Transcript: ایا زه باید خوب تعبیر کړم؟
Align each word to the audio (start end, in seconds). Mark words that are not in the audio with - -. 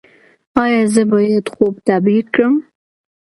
ایا 0.63 0.81
زه 0.93 1.03
باید 1.11 1.45
خوب 1.53 1.73
تعبیر 1.87 2.25
کړم؟ 2.33 2.53